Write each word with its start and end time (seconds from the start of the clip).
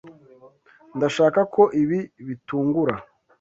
Ndashaka 0.97 1.39
ko 1.53 1.63
ibi 1.81 1.99
bitungura. 2.27 2.95